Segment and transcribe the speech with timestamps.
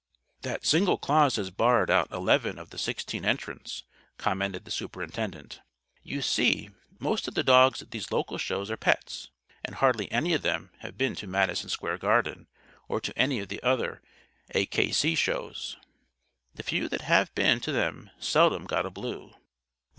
[0.41, 3.83] _'""That single clause has barred out eleven of the sixteen entrants,"
[4.17, 5.61] commented the Superintendent.
[6.01, 9.29] "You see, most of the dogs at these local Shows are pets,
[9.63, 12.47] and hardly any of them have been to Madison Square Garden
[12.87, 14.01] or to any of the other
[14.55, 14.65] A.
[14.65, 14.91] K.
[14.91, 15.13] C.
[15.13, 15.77] shows.
[16.55, 19.35] The few that have been to them seldom got a Blue."